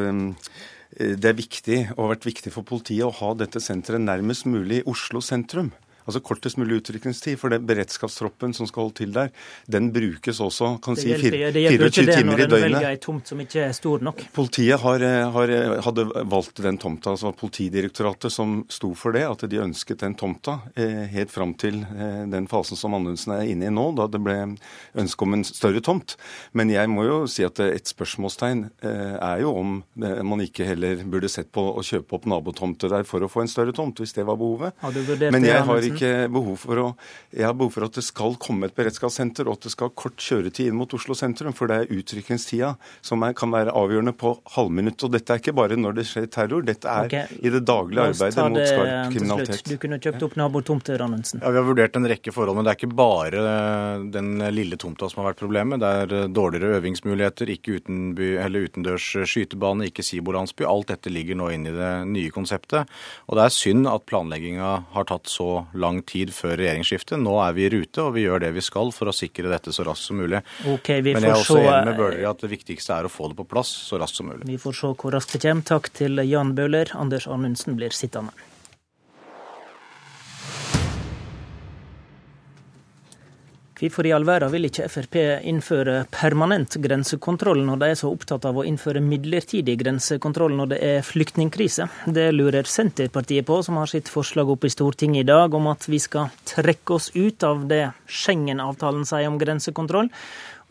det 0.95 1.27
er 1.27 1.36
viktig, 1.36 1.80
og 1.97 2.06
har 2.06 2.13
vært 2.13 2.27
viktig 2.30 2.51
for 2.53 2.63
politiet, 2.68 3.03
å 3.03 3.15
ha 3.18 3.33
dette 3.36 3.59
senteret 3.59 4.00
nærmest 4.00 4.47
mulig 4.47 4.80
Oslo 4.88 5.19
sentrum 5.19 5.74
altså 6.06 6.22
kortest 6.25 6.60
mulig 6.62 6.81
utrykningstid. 6.81 7.38
For 7.42 7.54
den 7.54 7.66
beredskapstroppen 7.68 8.54
som 8.56 8.69
skal 8.69 8.88
holde 8.88 8.98
til 9.02 9.13
der, 9.16 9.31
den 9.72 9.92
brukes 9.96 10.40
også 10.44 10.75
kan 10.84 10.98
si, 11.00 11.12
24 11.13 11.92
timer 11.92 12.46
i 12.46 12.48
døgnet. 12.50 12.80
Det 12.80 12.86
det. 14.16 14.25
Politiet 14.36 14.81
har, 14.81 15.06
har, 15.36 15.54
hadde 15.86 16.06
valgt 16.31 16.62
den 16.63 16.80
tomta, 16.81 17.16
altså 17.16 17.34
Politidirektoratet 17.36 18.34
som 18.34 18.57
sto 18.72 18.94
for 18.98 19.16
det, 19.16 19.25
at 19.28 19.46
de 19.50 19.62
ønsket 19.63 20.04
den 20.04 20.16
tomta 20.19 20.60
eh, 20.75 21.06
helt 21.13 21.34
fram 21.34 21.56
til 21.60 21.81
eh, 21.84 22.24
den 22.31 22.50
fasen 22.52 22.80
som 22.80 22.96
Anundsen 22.98 23.36
er 23.36 23.50
inne 23.52 23.69
i 23.69 23.74
nå, 23.74 23.90
da 23.98 24.07
det 24.12 24.21
ble 24.24 24.38
ønske 25.02 25.26
om 25.28 25.38
en 25.38 25.45
større 25.47 25.81
tomt. 25.85 26.16
Men 26.54 26.71
jeg 26.74 26.92
må 26.92 27.06
jo 27.07 27.19
si 27.31 27.45
at 27.47 27.59
et 27.64 27.92
spørsmålstegn 27.92 28.66
eh, 28.85 29.16
er 29.16 29.44
jo 29.44 29.56
om 29.56 29.78
man 29.95 30.44
ikke 30.44 30.68
heller 30.68 31.04
burde 31.09 31.30
sett 31.31 31.52
på 31.56 31.64
å 31.76 31.83
kjøpe 31.85 32.18
opp 32.18 32.28
nabotomter 32.30 32.92
der 32.92 33.06
for 33.07 33.24
å 33.24 33.30
få 33.31 33.44
en 33.44 33.52
større 33.52 33.74
tomt, 33.76 34.00
hvis 34.02 34.16
det 34.16 34.26
var 34.28 34.40
behovet. 34.40 34.76
Men 35.33 35.47
jeg 35.47 35.64
har 35.68 35.90
ikke 35.90 35.94
ikke 35.95 36.28
behov 36.33 36.57
for 36.61 36.81
å 36.81 36.87
Jeg 37.35 37.47
har 37.47 37.56
behov 37.57 37.73
for 37.75 37.85
at 37.87 37.97
det 37.97 38.04
skal 38.06 38.37
komme 38.40 38.69
et 38.69 38.75
beredskapssenter, 38.78 39.47
og 39.49 39.57
at 39.57 39.68
det 39.68 39.73
skal 39.73 39.90
ha 39.90 39.95
kort 39.97 40.21
kjøretid 40.21 40.69
inn 40.69 40.78
mot 40.80 40.94
Oslo 40.95 41.16
sentrum. 41.18 41.56
For 41.56 41.71
det 41.71 41.78
er 41.81 41.92
utrykningstida 41.92 42.73
som 43.06 43.23
er, 43.28 43.35
kan 43.37 43.52
være 43.52 43.73
avgjørende 43.75 44.16
på 44.16 44.31
halvminutt. 44.56 45.04
Og 45.04 45.14
dette 45.16 45.35
er 45.35 45.42
ikke 45.44 45.56
bare 45.57 45.78
når 45.80 45.99
det 45.99 46.07
skjer 46.09 46.30
terror, 46.31 46.64
dette 46.66 46.87
er 46.90 47.09
okay. 47.09 47.40
i 47.42 47.52
det 47.52 47.64
daglige 47.68 48.07
arbeidet 48.11 48.47
mot 48.56 48.61
skarp 48.64 49.14
kriminalitet. 49.16 49.68
Du 49.68 49.75
kunne 49.81 49.99
kjøpt 50.02 50.25
opp 50.30 50.37
nabotomter, 50.40 51.04
Anundsen. 51.06 51.44
Ja, 51.44 51.52
Vi 51.52 51.61
har 51.61 51.68
vurdert 51.68 51.99
en 51.99 52.09
rekke 52.09 52.33
forhold, 52.35 52.57
men 52.57 52.68
det 52.68 52.73
er 52.73 52.80
ikke 52.80 52.95
bare 52.95 53.44
eh, 53.52 54.07
den 54.16 54.31
lille 54.56 54.80
tomta 54.81 55.09
som 55.11 55.23
har 55.23 55.31
vært 55.31 55.44
problemet. 55.44 55.81
Det 55.83 55.92
er 56.02 56.16
eh, 56.21 56.28
dårligere 56.31 56.80
øvingsmuligheter, 56.80 57.52
ikke 57.56 57.80
utenby, 57.81 58.31
utendørs 58.66 59.11
skytebane, 59.30 59.90
ikke 59.90 60.04
Sibo-landsby. 60.06 60.66
Alt 60.68 60.92
dette 60.94 61.14
ligger 61.14 61.37
nå 61.40 61.52
inn 61.54 61.69
i 61.69 61.75
det 61.75 61.92
nye 62.09 62.33
konseptet. 62.33 62.90
Og 63.30 63.37
det 63.37 63.45
er 63.45 63.54
synd 63.54 63.90
at 63.92 64.07
planlegginga 64.09 64.71
har 64.95 65.07
tatt 65.09 65.30
så 65.31 65.66
lang 65.73 65.84
lang 65.85 66.01
tid 66.07 66.33
før 66.35 66.57
regjeringsskiftet. 66.59 67.19
Nå 67.21 67.37
er 67.45 67.56
vi 67.57 67.68
i 67.68 67.71
rute, 67.73 68.04
og 68.04 68.15
vi 68.18 68.25
gjør 68.25 68.45
det 68.47 68.51
vi 68.57 68.65
skal 68.65 68.92
for 68.95 69.11
å 69.11 69.15
sikre 69.15 69.51
dette 69.51 69.73
så 69.75 69.85
raskt 69.87 70.09
som 70.09 70.19
mulig. 70.21 70.42
Okay, 70.75 71.06
Men 71.06 71.23
jeg 71.23 71.33
er 71.33 71.44
også 71.44 71.61
enig 71.61 71.92
med 71.92 72.01
Bøhler 72.01 72.19
i 72.23 72.27
at 72.30 72.44
det 72.44 72.51
viktigste 72.51 72.97
er 72.97 73.07
å 73.07 73.13
få 73.13 73.31
det 73.31 73.39
på 73.39 73.47
plass 73.56 73.71
så 73.89 74.01
raskt 74.01 74.19
som 74.21 74.30
mulig. 74.31 74.47
Vi 74.49 74.59
får 74.61 74.81
se 74.81 74.92
hvor 74.95 75.15
raskt 75.15 75.37
det 75.37 75.45
kommer. 75.45 75.69
Takk 75.75 75.94
til 75.95 76.25
Jan 76.25 76.54
Bøhler. 76.57 76.92
Anders 76.97 77.30
Anundsen 77.31 77.80
blir 77.80 77.95
sittende. 77.95 78.33
Hvorfor 83.76 84.08
i 84.08 84.12
all 84.16 84.24
verden 84.24 84.54
vil 84.54 84.70
ikke 84.70 84.86
Frp 84.88 85.18
innføre 85.44 86.06
permanent 86.08 86.78
grensekontroll 86.80 87.60
når 87.68 87.82
de 87.82 87.90
er 87.92 87.98
så 88.00 88.08
opptatt 88.08 88.46
av 88.48 88.56
å 88.56 88.64
innføre 88.64 89.02
midlertidig 89.04 89.76
grensekontroll 89.82 90.56
når 90.56 90.70
det 90.72 90.78
er 90.88 91.04
flyktningkrise? 91.04 91.90
Det 92.08 92.30
lurer 92.32 92.64
Senterpartiet 92.72 93.44
på, 93.50 93.58
som 93.68 93.76
har 93.82 93.92
sitt 93.92 94.08
forslag 94.08 94.54
oppe 94.54 94.70
i 94.70 94.72
Stortinget 94.72 95.26
i 95.26 95.28
dag 95.28 95.54
om 95.60 95.68
at 95.74 95.90
vi 95.92 96.00
skal 96.00 96.32
trekke 96.48 96.96
oss 96.96 97.10
ut 97.18 97.44
av 97.44 97.68
det 97.68 97.82
Schengen-avtalen 98.08 99.04
sier 99.04 99.28
om 99.28 99.42
grensekontroll, 99.44 100.08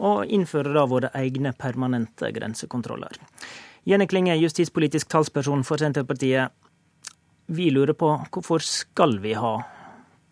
og 0.00 0.24
innføre 0.24 0.72
da 0.72 0.86
våre 0.88 1.12
egne 1.20 1.52
permanente 1.52 2.32
grensekontroller. 2.32 3.20
Jenny 3.84 4.08
Klinge, 4.08 4.40
justispolitisk 4.40 5.12
talsperson 5.12 5.60
for 5.68 5.76
Senterpartiet. 5.76 6.56
Vi 7.52 7.68
lurer 7.68 7.92
på 7.92 8.16
hvorfor 8.32 8.64
skal 8.64 9.18
vi 9.20 9.36
ha 9.36 9.58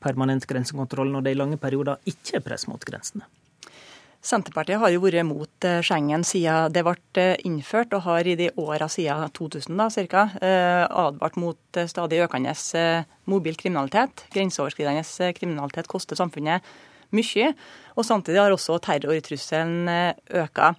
permanent 0.03 0.47
grensekontroll 0.49 1.13
når 1.13 1.27
det 1.27 1.37
i 1.37 1.39
lange 1.39 1.61
perioder 1.63 2.03
ikke 2.11 2.41
er 2.41 2.45
press 2.45 2.69
mot 2.71 2.85
grensene? 2.85 3.29
Senterpartiet 4.23 4.79
har 4.79 4.93
jo 4.95 5.01
vært 5.03 5.27
mot 5.27 5.67
eh, 5.67 5.81
Schengen 5.83 6.23
siden 6.23 6.71
det 6.71 6.85
ble 6.87 6.95
eh, 7.19 7.41
innført, 7.49 7.91
og 7.97 8.05
har 8.05 8.29
i 8.31 8.37
de 8.39 8.53
åra 8.55 8.87
siden 8.87 9.33
2000 9.35 9.81
da, 9.81 9.89
cirka, 9.91 10.29
eh, 10.39 10.85
advart 10.87 11.39
mot 11.43 11.81
stadig 11.91 12.21
økende 12.23 12.55
mobil 13.27 13.59
kriminalitet. 13.59 14.23
Grenseoverskridende 14.31 15.33
kriminalitet 15.35 15.91
koster 15.91 16.19
samfunnet 16.19 16.63
mye. 17.11 17.51
Og 17.99 18.07
samtidig 18.07 18.39
har 18.39 18.55
også 18.55 18.79
terrortrusselen 18.87 19.91
øka. 20.31 20.71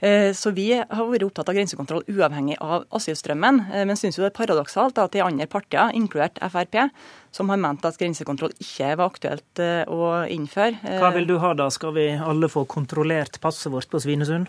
Eh, 0.00 0.32
så 0.32 0.52
vi 0.56 0.70
har 0.72 1.08
vært 1.12 1.26
opptatt 1.26 1.50
av 1.52 1.56
grensekontroll 1.58 2.06
uavhengig 2.08 2.56
av 2.64 2.86
asylstrømmen. 2.96 3.60
Eh, 3.68 3.84
men 3.88 3.98
syns 4.00 4.16
jo 4.16 4.24
det 4.24 4.30
er 4.32 4.38
paradoksalt 4.38 5.00
at 5.02 5.12
de 5.12 5.24
andre 5.24 5.48
partiene, 5.50 5.92
inkludert 5.96 6.40
Frp, 6.40 6.78
som 7.34 7.52
har 7.52 7.60
ment 7.60 7.84
at 7.84 8.00
grensekontroll 8.00 8.54
ikke 8.56 8.94
var 8.96 9.12
aktuelt 9.12 9.62
eh, 9.62 9.84
å 9.84 10.24
innføre. 10.32 10.80
Hva 11.02 11.12
vil 11.16 11.28
du 11.28 11.36
ha 11.42 11.52
da? 11.58 11.68
Skal 11.72 11.94
vi 11.98 12.10
alle 12.16 12.50
få 12.50 12.64
kontrollert 12.70 13.40
passet 13.44 13.72
vårt 13.72 13.92
på 13.92 14.00
Svinesund? 14.02 14.48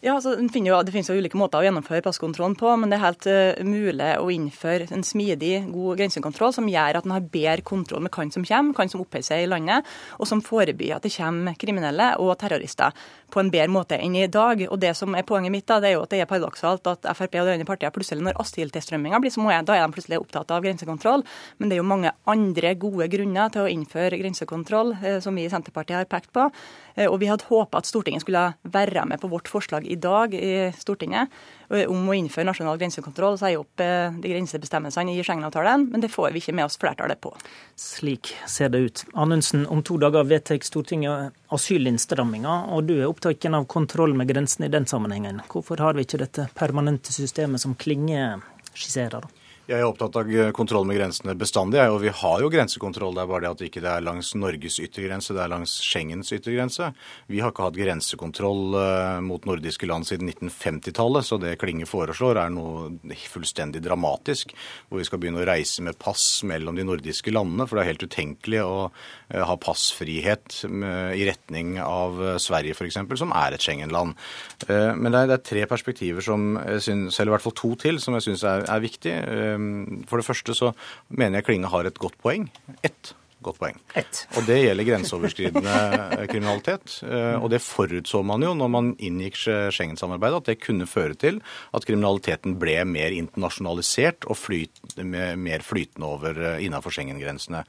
Ja, 0.00 0.14
altså, 0.14 0.32
jo, 0.40 0.82
Det 0.82 0.92
finnes 0.94 1.10
jo 1.10 1.18
ulike 1.20 1.36
måter 1.36 1.60
å 1.60 1.66
gjennomføre 1.66 2.00
passkontrollen 2.00 2.54
på, 2.56 2.70
men 2.80 2.88
det 2.88 2.96
er 2.96 3.02
helt 3.02 3.26
uh, 3.28 3.64
mulig 3.68 4.08
å 4.16 4.30
innføre 4.32 4.86
en 4.96 5.04
smidig, 5.04 5.66
god 5.68 6.00
grensekontroll 6.00 6.54
som 6.56 6.70
gjør 6.72 6.96
at 6.96 7.04
en 7.04 7.12
har 7.12 7.26
bedre 7.28 7.60
kontroll 7.68 8.00
med 8.06 8.14
hvem 8.14 8.30
som 8.32 8.46
kommer, 8.48 8.78
hvem 8.78 8.92
som 8.94 9.02
oppholder 9.04 9.26
seg 9.28 9.44
i 9.44 9.50
landet, 9.50 9.90
og 10.16 10.30
som 10.30 10.40
forebygger 10.40 10.96
at 10.96 11.04
det 11.04 11.12
kommer 11.12 11.58
kriminelle 11.60 12.14
og 12.16 12.32
terrorister 12.40 12.96
på 13.32 13.42
en 13.42 13.50
bedre 13.52 13.70
måte 13.72 13.98
enn 14.00 14.16
i 14.18 14.26
dag. 14.30 14.64
Og 14.68 14.78
Det 14.80 14.92
som 14.98 15.14
er 15.14 15.26
poenget 15.26 15.52
mitt, 15.54 15.66
da, 15.68 15.80
det 15.80 15.90
er 15.90 15.96
jo 15.96 16.04
at 16.04 16.12
det 16.12 16.22
er 16.22 16.30
paradoksalt 16.30 16.86
at 16.90 17.08
Frp 17.16 17.38
og 17.40 17.48
de 17.48 17.54
andre 17.56 17.68
partiene 17.68 17.94
plutselig, 17.94 18.24
når 18.26 18.40
asyltilstrømminga 18.42 19.20
blir 19.22 19.34
så 19.34 19.46
er, 19.50 19.62
da 19.66 19.76
er 19.76 19.86
de 19.86 19.96
plutselig 19.96 20.20
opptatt 20.20 20.50
av 20.50 20.64
grensekontroll. 20.64 21.24
Men 21.58 21.70
det 21.70 21.76
er 21.76 21.82
jo 21.82 21.88
mange 21.90 22.14
andre 22.30 22.74
gode 22.80 23.08
grunner 23.12 23.52
til 23.54 23.66
å 23.66 23.70
innføre 23.70 24.20
grensekontroll, 24.20 24.94
uh, 25.00 25.18
som 25.24 25.38
vi 25.38 25.46
i 25.46 25.52
Senterpartiet 25.52 26.00
har 26.00 26.10
pekt 26.10 26.32
på. 26.36 26.50
Uh, 26.98 27.06
og 27.08 27.20
vi 27.22 27.30
hadde 27.30 27.48
håpa 27.48 27.80
at 27.80 27.88
Stortinget 27.88 28.26
skulle 28.26 28.50
være 28.62 29.06
med 29.08 29.22
på 29.22 29.30
vårt 29.32 29.48
forslag 29.50 29.86
i 29.86 29.98
dag 30.00 30.34
i 30.34 30.70
Stortinget 30.78 31.32
om 31.70 32.08
å 32.10 32.16
innføre 32.16 32.48
nasjonal 32.48 32.78
grensekontroll 32.80 33.36
og 33.36 33.42
si 33.42 33.52
opp 33.58 33.82
eh, 33.84 34.16
de 34.22 34.32
grensebestemmelsene 34.32 35.14
i 35.14 35.22
Schengen-avtalen, 35.22 35.86
men 35.92 36.02
det 36.02 36.10
får 36.10 36.32
vi 36.34 36.42
ikke 36.42 36.56
med 36.58 36.66
oss 36.66 36.78
flertallet 36.80 37.20
på. 37.22 37.32
Slik 37.78 38.32
ser 38.50 38.72
det 38.74 38.82
ut. 38.82 39.04
Anundsen, 39.14 39.66
om 39.70 39.84
to 39.86 39.98
dager 40.02 40.26
vedtar 40.26 40.58
Stortinget 40.66 41.36
asylinnstramminger, 41.54 42.70
og 42.74 42.86
du 42.88 42.96
er 43.00 43.08
opptatt 43.08 43.44
av 43.50 43.66
kontroll 43.70 44.14
med 44.16 44.30
grensene 44.30 44.68
i 44.68 44.72
den 44.72 44.86
sammenhengen. 44.86 45.42
Hvorfor 45.50 45.82
har 45.82 45.98
vi 45.98 46.06
ikke 46.06 46.22
dette 46.22 46.48
permanente 46.54 47.12
systemet 47.14 47.62
som 47.62 47.74
Klinge 47.74 48.40
skisserer? 48.72 49.26
da? 49.26 49.39
Jeg 49.70 49.84
er 49.84 49.86
opptatt 49.86 50.16
av 50.18 50.30
kontroll 50.50 50.82
med 50.88 50.96
grensene 50.98 51.36
bestandig. 51.38 51.78
Og 51.92 52.00
vi 52.02 52.10
har 52.10 52.40
jo 52.42 52.48
grensekontroll. 52.50 53.14
Det 53.14 53.22
er 53.22 53.28
bare 53.30 53.44
det 53.44 53.50
at 53.52 53.60
det 53.60 53.68
ikke 53.68 53.82
er 53.86 54.02
langs 54.02 54.32
Norges 54.34 54.80
yttergrense, 54.82 55.30
det 55.36 55.44
er 55.44 55.52
langs 55.52 55.76
Schengens 55.86 56.32
yttergrense. 56.34 56.88
Vi 57.30 57.38
har 57.38 57.52
ikke 57.52 57.68
hatt 57.68 57.78
grensekontroll 57.78 58.74
eh, 58.80 59.20
mot 59.22 59.46
nordiske 59.46 59.86
land 59.86 60.08
siden 60.08 60.26
1950-tallet, 60.32 61.28
så 61.28 61.38
det 61.38 61.54
Klinge 61.62 61.86
foreslår 61.86 62.40
er 62.42 62.50
noe 62.50 62.88
fullstendig 63.30 63.84
dramatisk. 63.84 64.56
Hvor 64.88 64.98
vi 64.98 65.06
skal 65.06 65.22
begynne 65.22 65.44
å 65.44 65.46
reise 65.46 65.86
med 65.86 66.00
pass 66.02 66.40
mellom 66.50 66.74
de 66.74 66.88
nordiske 66.88 67.30
landene. 67.30 67.68
For 67.70 67.78
det 67.78 67.84
er 67.84 67.92
helt 67.92 68.08
utenkelig 68.10 68.64
å 68.66 68.74
eh, 68.88 69.46
ha 69.46 69.58
passfrihet 69.62 70.64
i 70.66 71.30
retning 71.30 71.76
av 71.84 72.18
eh, 72.24 72.40
Sverige 72.42 72.74
f.eks., 72.74 72.98
som 73.22 73.36
er 73.38 73.54
et 73.54 73.62
Schengen-land. 73.62 74.18
Men 74.66 75.12
det 75.12 75.22
er, 75.22 75.38
tre 75.46 75.62
perspektiver 75.70 76.24
som 76.24 76.56
jeg 76.58 76.82
synes, 76.88 77.18
eller 77.20 77.30
i 77.30 77.36
hvert 77.36 77.44
fall 77.44 77.58
to 77.58 77.74
til, 77.78 78.02
som 78.02 78.16
jeg 78.16 78.26
syns 78.26 78.44
er, 78.48 78.66
er 78.66 78.82
viktig. 78.82 79.14
Ehm, 79.60 80.04
for 80.08 80.20
det 80.20 80.28
første 80.28 80.56
så 80.56 80.74
mener 81.08 81.40
jeg 81.40 81.50
Klinge 81.50 81.72
har 81.72 81.88
et 81.88 81.98
godt 82.00 82.18
poeng. 82.22 82.48
Ett 82.82 83.14
godt 83.44 83.60
poeng. 83.60 83.78
Et. 83.96 84.20
Og 84.36 84.44
det 84.48 84.58
gjelder 84.60 84.86
grenseoverskridende 84.86 85.76
eh, 86.18 86.24
kriminalitet. 86.28 86.98
Eh, 87.06 87.36
og 87.40 87.48
det 87.52 87.62
forutså 87.64 88.22
man 88.26 88.44
jo 88.44 88.52
når 88.56 88.70
man 88.72 88.90
inngikk 89.00 89.38
Schengen-samarbeidet, 89.40 90.42
at 90.42 90.50
det 90.50 90.58
kunne 90.64 90.88
føre 90.88 91.16
til 91.20 91.40
at 91.76 91.86
kriminaliteten 91.88 92.58
ble 92.60 92.76
mer 92.88 93.16
internasjonalisert 93.16 94.28
og 94.30 94.38
flyt, 94.38 94.82
mer 95.00 95.64
flytende 95.64 96.10
over 96.10 96.36
eh, 96.36 96.64
innenfor 96.66 96.94
Schengen-grensene. 96.94 97.64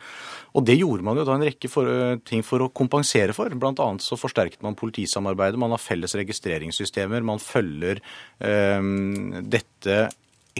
Og 0.59 0.67
det 0.67 0.75
gjorde 0.81 1.07
man 1.07 1.21
jo 1.21 1.27
da 1.27 1.37
en 1.37 1.47
rekke 1.47 1.71
for, 1.71 2.17
ting 2.27 2.43
for 2.45 2.65
å 2.65 2.71
kompensere 2.75 3.35
for. 3.37 3.53
Blant 3.55 3.79
annet 3.83 4.05
så 4.05 4.19
forsterket 4.19 4.63
man 4.65 4.77
politisamarbeidet, 4.79 5.61
man 5.61 5.75
har 5.75 5.81
felles 5.81 6.17
registreringssystemer, 6.19 7.23
man 7.23 7.39
følger 7.39 8.03
øh, 8.43 8.91
dette 9.47 10.01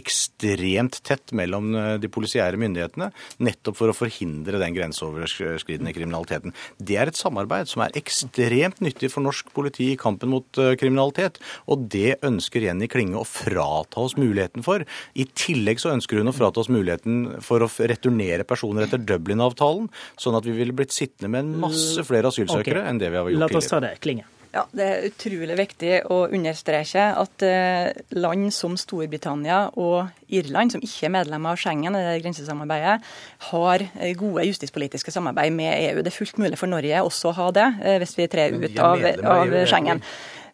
ekstremt 0.00 0.98
tett 1.06 1.32
mellom 1.36 1.72
eh, 1.76 1.94
de 2.02 2.10
polisiære 2.12 2.58
myndighetene, 2.60 3.10
nettopp 3.44 3.78
for 3.78 3.92
å 3.92 3.96
forhindre 3.96 4.60
den 4.62 4.76
grenseoverskridende 4.76 5.92
kriminaliteten. 5.94 6.54
Det 6.78 6.98
er 7.00 7.12
et 7.12 7.18
samarbeid 7.18 7.70
som 7.70 7.84
er 7.84 7.96
ekstremt 7.98 8.82
nyttig 8.84 9.12
for 9.12 9.24
norsk 9.24 9.52
politi 9.54 9.92
i 9.92 10.00
kampen 10.00 10.32
mot 10.32 10.60
eh, 10.60 10.74
kriminalitet, 10.80 11.40
og 11.70 11.86
det 11.92 12.18
ønsker 12.24 12.66
Jenny 12.66 12.88
Klinge 12.92 13.20
å 13.20 13.28
frata 13.28 14.02
oss 14.04 14.16
muligheten 14.20 14.64
for. 14.66 14.86
I 15.14 15.28
tillegg 15.28 15.82
så 15.82 15.92
ønsker 15.94 16.20
hun 16.20 16.32
å 16.32 16.36
frata 16.36 16.62
oss 16.62 16.72
muligheten 16.72 17.42
for 17.44 17.64
å 17.64 17.70
returnere 17.92 18.48
personer 18.48 18.86
etter 18.86 19.02
Dublin-avtalen, 19.02 19.90
sånn 20.20 20.38
at 20.38 20.48
vi 20.48 20.56
ville 20.56 20.76
blitt 20.76 20.94
sittende 20.94 21.32
med 21.32 21.46
en 21.46 21.66
masse 21.68 22.04
flere 22.08 22.32
asylsøkere 22.32 22.80
okay. 22.80 22.88
enn 22.88 23.02
det 23.02 23.12
vi 23.12 23.20
har 23.20 23.28
gjort 23.28 23.36
tidligere. 23.36 23.58
La 23.58 23.64
oss 23.64 23.72
ta 23.72 23.82
det, 23.82 23.96
Klinge. 24.02 24.28
Ja, 24.52 24.66
Det 24.68 24.84
er 24.84 25.06
utrolig 25.08 25.54
viktig 25.56 25.92
å 26.12 26.26
understreke 26.28 27.06
at 27.16 27.44
eh, 27.46 28.02
land 28.12 28.50
som 28.52 28.74
Storbritannia 28.76 29.70
og 29.80 30.10
Irland, 30.28 30.74
som 30.74 30.84
ikke 30.84 31.08
er 31.08 31.14
medlemmer 31.14 31.54
av 31.54 31.62
Schengen, 31.62 31.96
det 31.96 32.18
grensesamarbeidet, 32.20 32.98
har 33.48 33.86
eh, 33.96 34.12
gode 34.20 34.44
justispolitiske 34.50 35.14
samarbeid 35.14 35.56
med 35.56 35.72
EU. 35.72 36.04
Det 36.04 36.12
er 36.12 36.18
fullt 36.18 36.42
mulig 36.42 36.60
for 36.60 36.68
Norge 36.68 37.00
også 37.00 37.32
å 37.32 37.36
ha 37.40 37.48
det, 37.56 37.66
eh, 37.80 37.98
hvis 38.02 38.12
vi 38.20 38.28
trer 38.34 38.58
ut 38.60 38.84
av, 38.90 39.08
av 39.38 39.56
Schengen. 39.72 40.04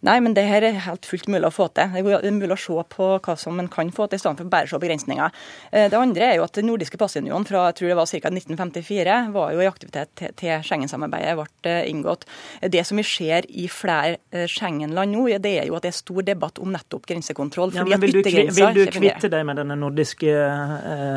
Nei, 0.07 0.19
men 0.23 0.35
det 0.37 0.45
her 0.47 0.63
er 0.63 0.79
helt 0.85 1.07
fullt 1.09 1.27
mulig 1.31 1.49
å 1.49 1.55
få 1.55 1.67
til. 1.75 1.91
Det 1.91 2.03
er 2.21 2.35
mulig 2.35 2.55
å 2.55 2.61
se 2.61 2.83
på 2.95 3.09
hva 3.19 3.35
som 3.39 3.57
man 3.59 3.71
kan 3.73 3.91
få 3.95 4.07
til, 4.07 4.21
i 4.21 4.23
stedet 4.23 4.39
for 4.39 4.53
bare 4.53 4.69
å 4.69 4.71
se 4.71 4.79
begrensninger. 4.83 5.39
Eh, 5.73 5.89
det 5.91 5.99
andre 5.99 6.29
er 6.29 6.37
jo 6.39 6.45
at 6.47 6.55
Den 6.59 6.67
nordiske 6.71 6.99
passunionen 6.99 7.47
fra 7.47 7.69
jeg 7.69 7.79
tror 7.79 7.91
det 7.91 7.97
var 7.99 8.11
ca. 8.11 8.31
1954 8.31 9.17
var 9.35 9.53
jo 9.55 9.63
i 9.63 9.69
aktivitet 9.69 10.23
til 10.39 10.63
Schengen-samarbeidet 10.67 11.35
ble 11.39 11.71
eh, 11.71 11.91
inngått. 11.91 12.27
Det 12.63 12.83
som 12.87 12.99
vi 12.99 13.05
ser 13.07 13.47
i 13.49 13.67
flere 13.71 14.19
eh, 14.31 14.47
Schengen-land 14.51 15.15
nå, 15.15 15.27
det 15.43 15.55
er 15.63 15.69
jo 15.71 15.79
at 15.79 15.87
det 15.87 15.93
er 15.93 15.99
stor 15.99 16.23
debatt 16.27 16.59
om 16.63 16.73
nettopp 16.75 17.07
grensekontroll. 17.11 17.75
Ja, 17.75 17.87
men 17.87 18.03
vil, 18.03 18.19
du, 18.19 18.23
vil 18.23 18.79
du 18.79 18.83
kvitte 18.95 19.31
deg 19.31 19.47
med 19.47 19.59
denne 19.61 19.79
nordiske 19.79 20.35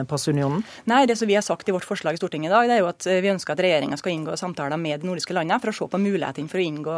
passunionen? 0.09 0.65
Nei, 0.89 1.03
det 1.09 1.17
som 1.19 1.29
vi 1.29 1.37
har 1.37 1.45
sagt 1.45 1.69
i 1.69 1.75
vårt 1.75 1.87
forslag 1.87 2.17
i 2.17 2.21
Stortinget 2.21 2.49
i 2.49 2.53
dag, 2.53 2.69
det 2.69 2.77
er 2.77 2.83
jo 2.83 2.89
at 2.89 3.09
vi 3.25 3.33
ønsker 3.33 3.55
at 3.55 3.63
regjeringa 3.65 3.97
skal 3.99 4.13
inngå 4.13 4.37
samtaler 4.39 4.81
med 4.81 5.01
de 5.01 5.09
nordiske 5.09 5.35
landene 5.37 5.61
for 5.61 5.73
å 5.73 5.77
se 5.77 5.89
på 5.91 6.01
mulighetene 6.01 6.51
for 6.51 6.61
å 6.61 6.65
inngå 6.65 6.97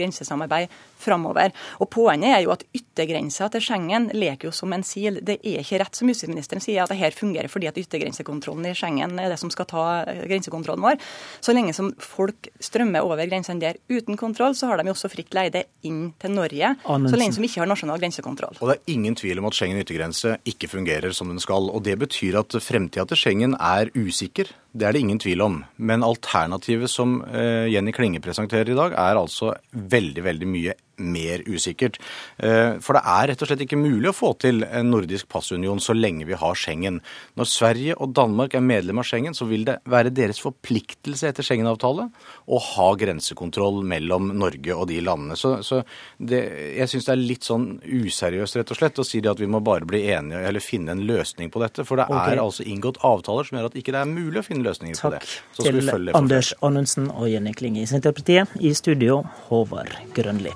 grensesamarbeid 0.00 0.72
framover. 1.06 1.54
Og 1.80 1.90
Poenget 1.96 2.34
er 2.34 2.44
jo 2.44 2.52
at 2.54 2.64
yttergrensa 2.76 3.48
til 3.52 3.64
Schengen 3.64 4.10
leker 4.14 4.50
jo 4.50 4.54
som 4.54 4.74
en 4.74 4.84
sil. 4.86 5.20
Det 5.24 5.38
er 5.40 5.62
ikke 5.62 5.80
rett 5.82 5.98
som 5.98 6.10
justisministeren 6.10 6.64
sier 6.64 6.84
at 6.84 6.92
det 6.92 6.98
her 7.00 7.14
fungerer 7.16 7.50
fordi 7.52 7.70
at 7.70 7.78
yttergrensekontrollen 7.80 8.68
i 8.70 8.74
Schengen 8.76 9.16
er 9.22 9.32
det 9.32 9.40
som 9.40 9.52
skal 9.54 9.68
ta 9.70 9.86
grensekontrollen 10.26 10.84
vår. 10.84 11.00
Så 11.40 11.54
lenge 11.56 11.74
som 11.76 11.92
folk 12.02 12.50
strømmer 12.62 13.06
over 13.06 13.24
grensene 13.28 13.62
der 13.62 13.80
uten 13.88 14.18
kontroll, 14.20 14.56
så 14.56 14.70
har 14.70 14.80
de 14.80 14.90
jo 14.90 14.96
også 14.96 15.10
fritt 15.12 15.34
leide 15.36 15.66
inn 15.86 16.10
til 16.20 16.34
Norge. 16.36 16.74
Anundsen. 16.84 17.12
Så 17.12 17.20
lenge 17.20 17.38
som 17.38 17.48
ikke 17.48 17.62
har 17.62 17.70
nasjonal 17.70 18.02
grensekontroll. 18.02 18.60
Og 18.60 18.70
Det 18.70 18.76
er 18.76 18.94
ingen 18.96 19.16
tvil 19.18 19.40
om 19.40 19.48
at 19.48 19.56
Schengen 19.56 19.80
yttergrense 19.82 20.36
ikke 20.44 20.70
fungerer 20.72 21.14
som 21.16 21.32
den 21.32 21.42
skal. 21.42 21.70
og 21.70 21.82
Det 21.86 21.98
betyr 21.98 22.40
at 22.42 22.58
fremtida 22.62 23.06
til 23.06 23.20
Schengen 23.20 23.56
er 23.58 23.90
usikker. 23.94 24.50
Det 24.76 24.86
er 24.86 24.92
det 24.92 25.00
ingen 25.00 25.18
tvil 25.18 25.40
om. 25.40 25.60
Men 25.76 26.04
alternativet 26.04 26.90
som 26.92 27.22
eh, 27.24 27.68
Jenny 27.72 27.94
Klinge 27.96 28.20
presenterer 28.20 28.70
i 28.70 28.76
dag, 28.76 28.92
er 28.92 29.20
altså 29.20 29.54
veldig, 29.72 30.24
veldig 30.26 30.48
mye 30.50 30.74
mer 30.98 31.42
usikkert. 31.46 31.98
Eh, 32.38 32.78
for 32.84 32.96
det 32.96 33.02
er 33.04 33.30
rett 33.30 33.42
og 33.42 33.50
slett 33.50 33.64
ikke 33.66 33.78
mulig 33.80 34.10
å 34.10 34.16
få 34.16 34.32
til 34.40 34.64
en 34.66 34.90
nordisk 34.92 35.28
passunion 35.32 35.80
så 35.82 35.96
lenge 35.96 36.26
vi 36.28 36.38
har 36.38 36.56
Schengen. 36.58 37.00
Når 37.36 37.50
Sverige 37.50 37.96
og 38.00 38.14
Danmark 38.16 38.56
er 38.56 38.64
medlem 38.64 39.00
av 39.02 39.08
Schengen, 39.08 39.36
så 39.36 39.48
vil 39.48 39.66
det 39.68 39.78
være 39.88 40.14
deres 40.14 40.40
forpliktelse 40.42 41.30
etter 41.30 41.46
Schengen-avtale 41.46 42.08
å 42.46 42.60
ha 42.72 42.88
grensekontroll 42.98 43.82
mellom 43.86 44.32
Norge 44.38 44.76
og 44.76 44.88
de 44.90 45.00
landene. 45.04 45.38
Så, 45.38 45.56
så 45.66 45.82
det, 46.18 46.42
jeg 46.78 46.92
syns 46.92 47.08
det 47.08 47.14
er 47.14 47.22
litt 47.22 47.46
sånn 47.46 47.68
useriøst 47.84 48.60
rett 48.60 48.74
og 48.74 48.80
slett 48.80 49.02
å 49.02 49.06
si 49.06 49.22
det 49.24 49.32
at 49.32 49.42
vi 49.42 49.50
må 49.50 49.60
bare 49.64 49.88
bli 49.88 50.06
enige 50.14 50.42
eller 50.48 50.64
finne 50.64 50.96
en 50.96 51.04
løsning 51.08 51.52
på 51.52 51.62
dette. 51.62 51.86
For 51.86 52.00
det 52.00 52.08
okay. 52.10 52.36
er 52.36 52.44
altså 52.44 52.66
inngått 52.66 53.02
avtaler 53.06 53.48
som 53.48 53.60
gjør 53.60 53.70
at 53.70 53.80
ikke 53.80 53.94
det 53.96 54.02
er 54.02 54.12
mulig 54.12 54.42
å 54.42 54.46
finne 54.46 54.66
løsninger 54.66 54.98
Takk 54.98 55.06
på 55.06 55.14
det. 55.16 55.24
Takk 55.58 55.66
til 55.70 56.14
Anders 56.16 56.52
Anundsen 56.66 57.10
og 57.12 57.28
Jenny 57.30 57.54
Klinge 57.56 57.84
i 57.84 57.90
Senterpartiet. 57.90 58.56
I 58.60 58.72
studio, 58.76 59.22
Håvard 59.50 59.92
Grønli. 60.16 60.54